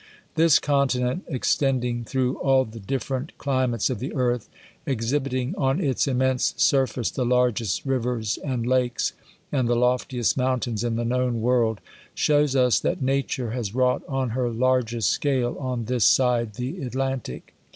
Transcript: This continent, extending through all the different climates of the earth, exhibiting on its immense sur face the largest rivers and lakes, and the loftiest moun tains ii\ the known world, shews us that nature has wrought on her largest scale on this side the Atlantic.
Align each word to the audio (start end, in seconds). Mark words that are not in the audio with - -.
This 0.33 0.57
continent, 0.57 1.25
extending 1.27 2.03
through 2.03 2.37
all 2.39 2.65
the 2.65 2.79
different 2.79 3.37
climates 3.37 3.87
of 3.91 3.99
the 3.99 4.15
earth, 4.15 4.49
exhibiting 4.83 5.53
on 5.59 5.79
its 5.79 6.07
immense 6.07 6.55
sur 6.57 6.87
face 6.87 7.11
the 7.11 7.23
largest 7.23 7.85
rivers 7.85 8.39
and 8.43 8.65
lakes, 8.65 9.13
and 9.51 9.67
the 9.69 9.75
loftiest 9.75 10.35
moun 10.35 10.59
tains 10.59 10.83
ii\ 10.83 10.89
the 10.95 11.05
known 11.05 11.39
world, 11.39 11.81
shews 12.15 12.55
us 12.55 12.79
that 12.79 13.03
nature 13.03 13.51
has 13.51 13.75
wrought 13.75 14.01
on 14.09 14.31
her 14.31 14.49
largest 14.49 15.07
scale 15.11 15.55
on 15.59 15.85
this 15.85 16.03
side 16.05 16.55
the 16.55 16.81
Atlantic. 16.81 17.53